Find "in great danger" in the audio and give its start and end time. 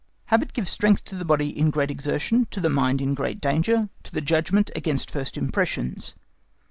3.01-3.89